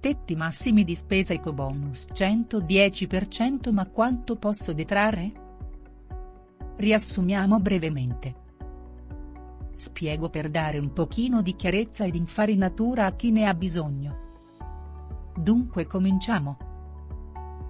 [0.00, 5.32] Tetti massimi di spesa ecobonus 110% ma quanto posso detrarre?
[6.76, 8.34] Riassumiamo brevemente.
[9.76, 14.16] Spiego per dare un pochino di chiarezza ed infarinatura a chi ne ha bisogno.
[15.36, 16.56] Dunque cominciamo.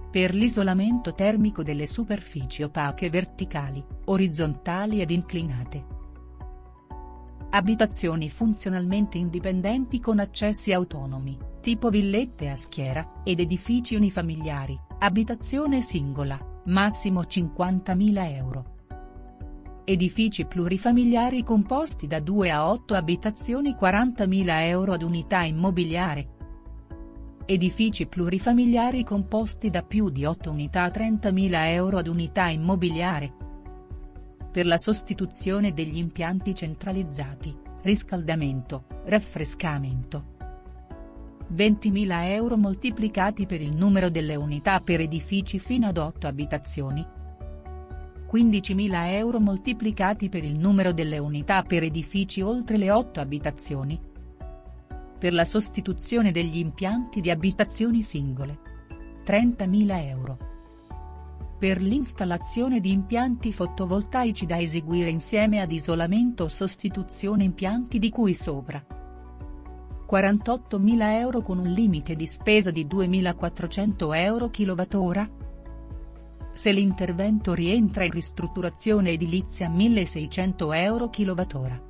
[0.08, 5.98] Per l'isolamento termico delle superfici opache verticali, orizzontali ed inclinate.
[7.52, 16.38] Abitazioni funzionalmente indipendenti con accessi autonomi tipo villette a schiera, ed edifici unifamiliari, abitazione singola,
[16.66, 18.64] massimo 50.000 euro.
[19.84, 26.28] Edifici plurifamiliari composti da 2 a 8 abitazioni 40.000 euro ad unità immobiliare.
[27.46, 33.49] Edifici plurifamiliari composti da più di 8 unità 30.000 euro ad unità immobiliare.
[34.52, 40.38] Per la sostituzione degli impianti centralizzati, riscaldamento, raffrescamento,
[41.54, 47.04] 20.000 euro moltiplicati per il numero delle unità per edifici fino ad 8 abitazioni.
[48.30, 54.00] 15.000 euro moltiplicati per il numero delle unità per edifici oltre le 8 abitazioni.
[55.18, 58.58] Per la sostituzione degli impianti di abitazioni singole.
[59.24, 60.49] 30.000 euro.
[61.60, 68.32] Per l'installazione di impianti fotovoltaici da eseguire insieme ad isolamento o sostituzione impianti di cui
[68.32, 68.82] sopra.
[70.10, 75.30] 48.000 euro con un limite di spesa di 2.400 euro kWh?
[76.54, 81.82] Se l'intervento rientra in ristrutturazione edilizia 1.600 euro kWh.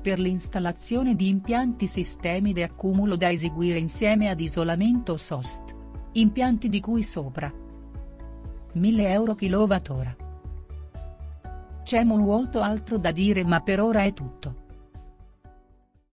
[0.00, 5.74] Per l'installazione di impianti sistemi di accumulo da eseguire insieme ad isolamento SOST.
[6.12, 7.62] Impianti di cui sopra.
[8.74, 10.16] 1.000 euro kWh.
[11.84, 14.63] C'è molto altro da dire ma per ora è tutto.